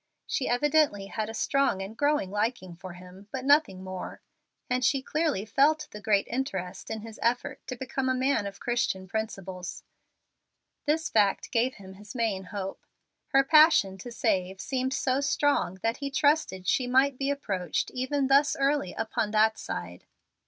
[0.25, 4.19] She evidently had a strong and growing liking for him, but nothing more,
[4.67, 8.59] and she clearly felt the great interest in his effort to become a man of
[8.59, 9.83] Christian principles.
[10.87, 12.83] This fact gave him his main hope.
[13.27, 18.25] Her passion to save seemed so strong that he trusted she might be approached even
[18.25, 20.05] thus early upon that side.